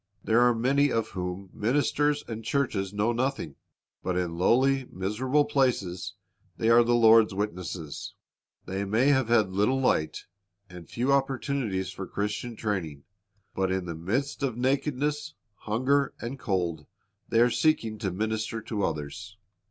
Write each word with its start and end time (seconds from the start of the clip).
There 0.23 0.41
are 0.41 0.55
many 0.55 0.91
of 0.91 1.09
whom 1.09 1.51
ministers 1.53 2.23
and 2.27 2.43
churches 2.43 2.91
know 2.91 3.11
nothing. 3.11 3.55
But 4.01 4.17
in 4.17 4.35
lowly, 4.35 4.85
miserable 4.89 5.45
places 5.45 6.15
they 6.57 6.71
are 6.71 6.83
the 6.83 6.95
Lord's 6.95 7.35
witnesses. 7.35 8.15
They 8.65 8.83
may 8.83 9.09
have 9.09 9.27
had 9.27 9.51
little 9.51 9.79
light, 9.79 10.25
and 10.67 10.89
few 10.89 11.13
opportunities 11.13 11.91
for 11.91 12.07
Christian 12.07 12.55
training; 12.55 13.03
but 13.53 13.71
in 13.71 13.85
the 13.85 13.93
midst 13.93 14.41
of 14.41 14.57
nakedness, 14.57 15.35
hunger, 15.53 16.15
and 16.19 16.39
cold 16.39 16.87
they 17.29 17.39
arc 17.39 17.53
seeking 17.53 17.99
to 17.99 18.09
minister 18.11 18.59
to 18.59 18.83
others. 18.83 19.37